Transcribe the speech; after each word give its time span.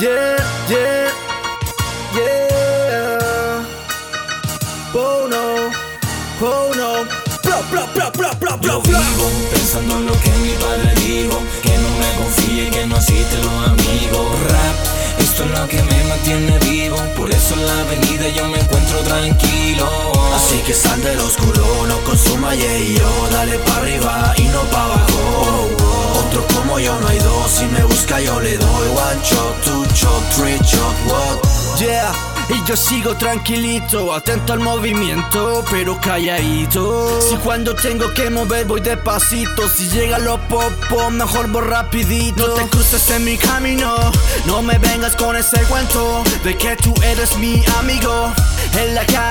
yeah, 0.00 0.36
yeah, 0.68 1.12
yeah. 2.16 3.64
Oh 4.94 5.28
no, 5.28 5.70
oh 6.40 6.72
no. 6.74 7.06
Bla, 7.42 7.60
bla, 7.70 7.86
bla, 7.94 8.10
bla, 8.10 8.32
bla, 8.34 8.56
bla, 8.56 8.72
Yo 8.72 8.80
vivo 8.82 9.30
pensando 9.52 9.96
en 9.96 10.06
lo 10.06 10.12
que 10.12 10.30
mi 10.42 10.52
padre 10.52 10.94
dijo 10.96 11.38
Que 11.62 11.76
no 11.78 11.88
me 11.98 12.14
confíe, 12.18 12.70
que 12.70 12.86
no 12.86 12.96
asiste 12.96 13.36
los 13.38 13.68
amigos. 13.68 14.40
Rap, 14.48 14.76
esto 15.18 15.44
es 15.44 15.50
lo 15.50 15.68
que 15.68 15.82
me 15.82 16.04
mantiene 16.04 16.58
vivo 16.60 16.96
Por 17.16 17.30
eso 17.30 17.54
en 17.54 17.66
la 17.66 17.80
avenida 17.80 18.28
yo 18.28 18.48
me 18.48 18.60
encuentro 18.60 18.98
tranquilo. 19.00 19.88
Así 20.34 20.58
que 20.66 20.72
sal 20.72 21.02
del 21.02 21.20
oscuro, 21.20 21.86
no 21.86 21.98
consuma 22.00 22.54
y 22.54 22.94
yo 22.98 23.28
Dale 23.32 23.58
pa' 23.58 23.76
arriba 23.76 24.34
y 24.36 24.42
no 24.44 24.62
pa' 24.64 24.84
abajo. 24.84 25.68
Otro 26.20 26.46
como 26.54 26.78
yo 26.78 26.98
no 27.00 27.08
hay 27.08 27.18
dos, 27.18 27.50
si 27.50 27.66
me 27.66 27.82
busca 27.84 28.20
yo 28.20 28.40
le 28.40 28.56
doy 28.56 28.88
One 28.88 29.20
shot, 29.22 29.49
y 32.52 32.64
yo 32.66 32.76
sigo 32.76 33.14
tranquilito, 33.14 34.12
atento 34.12 34.52
al 34.52 34.60
movimiento, 34.60 35.64
pero 35.70 36.00
calladito. 36.00 37.20
Si 37.20 37.36
cuando 37.36 37.74
tengo 37.74 38.12
que 38.14 38.28
mover 38.30 38.66
voy 38.66 38.80
despacito, 38.80 39.68
si 39.68 39.88
llega 39.88 40.18
lo 40.18 40.38
popo, 40.48 41.10
mejor 41.10 41.48
voy 41.48 41.62
rapidito. 41.62 42.48
No 42.48 42.54
te 42.54 42.68
cruces 42.68 43.10
en 43.10 43.24
mi 43.24 43.36
camino, 43.36 43.94
no 44.46 44.62
me 44.62 44.78
vengas 44.78 45.14
con 45.16 45.36
ese 45.36 45.60
cuento 45.62 46.22
de 46.44 46.56
que 46.56 46.76
tú 46.76 46.94
eres 47.02 47.36
mi 47.36 47.62
amigo. 47.78 48.32
En 48.78 48.94
la 48.94 49.04
calle 49.06 49.29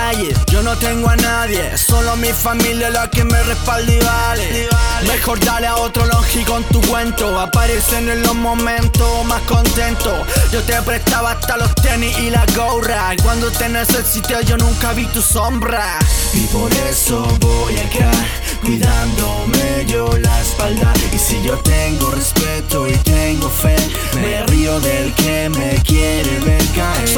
yo 0.52 0.62
no 0.62 0.76
tengo 0.78 1.10
a 1.10 1.16
nadie, 1.16 1.78
solo 1.78 2.16
mi 2.18 2.30
familia 2.30 2.90
la 2.90 3.10
que 3.10 3.24
me 3.24 3.42
respalda 3.44 3.92
y 3.92 4.00
vale. 4.00 4.70
Mejor 5.08 5.40
dale 5.40 5.68
a 5.68 5.76
otro 5.78 6.06
longi 6.06 6.44
con 6.44 6.64
tu 6.66 6.82
cuento, 6.82 7.40
aparecen 7.40 8.10
en 8.10 8.22
los 8.24 8.36
momentos 8.36 9.26
más 9.26 9.42
contentos. 9.44 10.14
Yo 10.52 10.62
te 10.64 10.82
prestaba 10.82 11.32
hasta 11.32 11.58
los 11.58 11.74
tenis 11.76 12.18
y 12.20 12.30
la 12.30 12.46
gorra. 12.56 13.14
Y 13.14 13.18
cuando 13.22 13.50
te 13.52 13.70
necesité 13.70 14.36
yo 14.46 14.58
nunca 14.58 14.94
vi 14.94 15.06
tu 15.08 15.22
sombra. 15.22 16.00
Y 16.34 16.46
por 16.48 16.72
eso 16.90 17.26
voy 17.40 17.78
acá, 17.78 18.12
cuidándome 18.62 19.86
yo 19.88 20.10
la 20.18 20.42
espalda 20.42 20.94
Y 21.14 21.18
si 21.18 21.42
yo 21.42 21.58
tengo 21.58 22.12
respeto 22.12 22.88
y 22.88 22.94
tengo 22.98 23.50
fe 23.50 23.76
Me 24.16 24.44
río 24.46 24.80
del 24.80 25.14
que 25.16 25.50
me 25.50 25.82
quiere 25.84 26.40
ver 26.40 26.59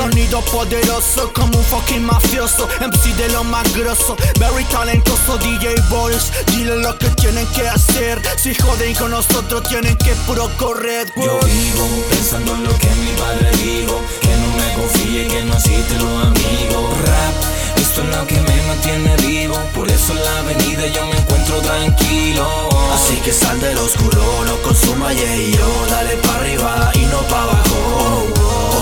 Sonido 0.01 0.41
poderoso 0.45 1.31
como 1.31 1.59
un 1.59 1.63
fucking 1.63 2.03
mafioso 2.03 2.67
MC 2.79 3.15
de 3.17 3.29
lo 3.29 3.43
más 3.43 3.71
grosso 3.75 4.17
Very 4.39 4.63
talentoso 4.63 5.37
DJ 5.37 5.75
Boys 5.91 6.31
Dile 6.47 6.77
lo 6.77 6.97
que 6.97 7.07
tienen 7.09 7.45
que 7.53 7.67
hacer 7.69 8.19
Si 8.35 8.55
joden 8.55 8.95
con 8.95 9.11
nosotros 9.11 9.61
tienen 9.69 9.95
que 9.97 10.15
puro 10.25 10.49
correr 10.57 11.05
Yo 11.15 11.39
vivo 11.41 11.87
pensando 12.09 12.55
en 12.55 12.63
lo 12.63 12.75
que 12.79 12.89
mi 12.95 13.11
padre 13.11 13.51
dijo 13.57 14.01
Que 14.21 14.35
no 14.37 14.47
me 14.57 14.73
confíe, 14.73 15.27
que 15.27 15.43
no 15.43 15.53
asiste 15.53 15.93
los 15.99 16.25
amigos. 16.25 16.97
Rap, 17.05 17.77
esto 17.77 18.01
es 18.01 18.15
lo 18.15 18.25
que 18.25 18.41
me 18.41 18.61
mantiene 18.63 19.15
vivo 19.17 19.55
Por 19.75 19.87
eso 19.87 20.13
en 20.13 20.23
la 20.23 20.39
avenida 20.39 20.87
yo 20.87 21.05
me 21.05 21.15
encuentro 21.15 21.61
tranquilo. 21.61 22.47
Así 22.91 23.17
que 23.17 23.31
sal 23.31 23.61
del 23.61 23.77
oscuro, 23.77 24.45
no 24.47 24.57
consuma 24.63 25.13
y 25.13 25.51
yo 25.51 25.85
Dale 25.91 26.15
pa' 26.17 26.35
arriba 26.37 26.91
y 26.95 27.05
no 27.05 27.19
pa' 27.27 27.43
abajo. 27.43 28.27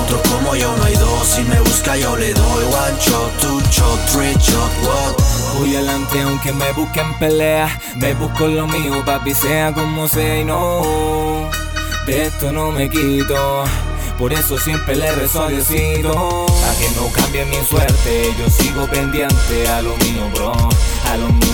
Otro 0.01 0.21
como 0.31 0.55
yo 0.55 0.75
no 0.77 0.83
hay 0.85 0.95
dos, 0.95 1.08
si 1.23 1.43
me 1.43 1.59
busca 1.59 1.95
yo 1.97 2.15
le 2.15 2.33
doy 2.33 2.63
One 2.65 2.99
shot, 2.99 3.39
two 3.39 3.59
shot, 3.71 3.99
three 4.09 4.33
shot, 4.39 4.71
what? 4.83 5.15
Voy 5.57 5.75
adelante 5.75 6.21
aunque 6.21 6.53
me 6.53 6.71
busquen 6.73 7.13
pelea. 7.19 7.67
Me 7.95 8.13
busco 8.13 8.47
lo 8.47 8.67
mío, 8.67 9.03
papi, 9.05 9.33
sea 9.33 9.73
como 9.73 10.07
sea 10.07 10.39
y 10.39 10.45
no. 10.45 11.49
De 12.05 12.23
esto 12.25 12.51
no 12.51 12.71
me 12.71 12.89
quito. 12.89 13.63
Por 14.17 14.33
eso 14.33 14.57
siempre 14.57 14.95
le 14.95 15.11
rezo 15.13 15.43
a 15.43 15.47
Diosito. 15.47 16.45
Pa' 16.45 16.75
que 16.77 16.89
no 16.95 17.09
cambie 17.13 17.45
mi 17.45 17.55
suerte 17.65 18.35
Yo 18.37 18.49
sigo 18.49 18.85
pendiente 18.87 19.67
a 19.69 19.81
lo 19.81 19.95
mío, 19.97 20.29
bro. 20.35 20.51
A 20.51 21.17
lo 21.17 21.27
mío, 21.27 21.48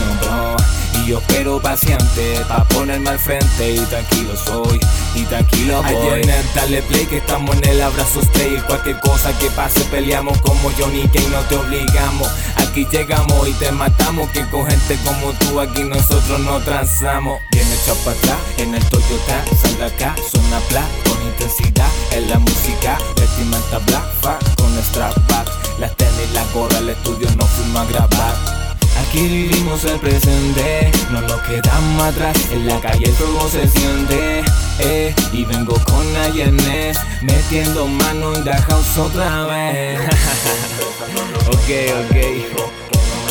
yo 1.05 1.19
espero 1.19 1.61
paciente 1.61 2.41
pa' 2.47 2.63
ponerme 2.65 3.11
al 3.11 3.19
frente 3.19 3.75
y 3.75 3.79
tranquilo 3.79 4.35
soy 4.35 4.79
y 5.13 5.23
tranquilo 5.23 5.83
voy. 5.83 6.19
Ayer 6.19 6.45
dale 6.55 6.81
play 6.83 7.05
que 7.05 7.17
estamos 7.17 7.55
en 7.57 7.65
el 7.69 7.81
abrazo 7.81 8.21
stay 8.21 8.57
Cualquier 8.67 8.99
cosa 9.01 9.37
que 9.37 9.49
pase 9.51 9.81
peleamos 9.85 10.37
como 10.39 10.71
Johnny 10.77 11.07
Kane 11.07 11.29
no 11.29 11.41
te 11.41 11.55
obligamos. 11.55 12.27
Aquí 12.57 12.87
llegamos 12.91 13.47
y 13.47 13.53
te 13.53 13.71
matamos 13.71 14.29
que 14.31 14.45
con 14.49 14.65
gente 14.65 14.97
como 15.05 15.31
tú 15.33 15.59
aquí 15.59 15.83
nosotros 15.83 16.39
no 16.39 16.59
transamos. 16.61 17.39
Bien 17.51 17.67
echado 17.71 17.97
para 17.99 18.17
atrás 18.17 18.37
en 18.57 18.73
el 18.73 18.85
Toyota 18.85 19.45
Sal 19.61 19.77
de 19.77 19.85
acá, 19.85 20.15
suena 20.31 20.59
pla 20.69 20.83
con 21.05 21.21
intensidad 21.27 21.89
En 22.11 22.29
la 22.29 22.39
música 22.39 22.97
vestimenta 23.15 23.79
black 23.79 24.05
fa 24.21 24.39
con 24.57 24.75
strap 24.83 25.15
back 25.29 25.47
Las 25.79 25.95
tenis, 25.95 26.31
la 26.33 26.43
gorra, 26.53 26.77
el 26.79 26.89
estudio 26.89 27.27
no 27.37 27.45
fuimos 27.45 27.81
a 27.81 27.85
grabar 27.85 28.54
Aquí 28.97 29.27
vivimos 29.27 29.83
el 29.85 29.99
presente, 29.99 30.91
no 31.11 31.21
nos 31.21 31.41
quedamos 31.41 32.03
atrás, 32.03 32.37
en 32.51 32.67
la 32.67 32.79
calle 32.79 33.05
el 33.05 33.13
fuego 33.13 33.47
se 33.49 33.67
siente, 33.67 34.43
eh, 34.79 35.13
y 35.31 35.45
vengo 35.45 35.75
con 35.85 36.15
Ayenes, 36.17 36.97
metiendo 37.21 37.87
mano 37.87 38.35
en 38.35 38.43
the 38.43 38.53
house 38.53 38.97
otra 38.97 39.45
vez. 39.45 39.99
ok, 41.47 41.69
ok, 42.03 42.15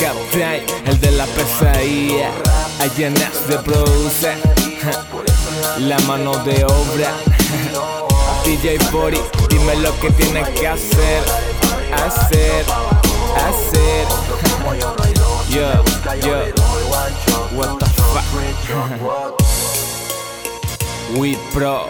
Captain, 0.01 0.65
el 0.87 1.01
de 1.01 1.11
la 1.13 1.27
pesadilla, 1.27 2.31
Ayenes 2.81 3.49
de 3.49 3.59
produce, 3.59 4.35
la 5.81 5.99
mano 6.01 6.33
de 6.45 6.65
obra, 6.65 7.13
DJ 8.45 8.79
Body, 8.93 9.21
dime 9.49 9.77
lo 9.77 9.99
que 10.01 10.11
tienes 10.11 10.49
que 10.51 10.69
hacer, 10.69 11.23
hacer. 11.93 12.94
We 21.19 21.37
Pro 21.53 21.89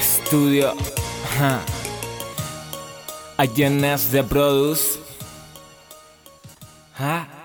Studio. 0.00 0.74
INS 3.38 4.10
de 4.10 4.22
Produce. 4.22 4.98
Huh? 6.98 7.37